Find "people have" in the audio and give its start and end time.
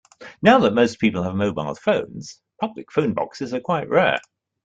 0.97-1.35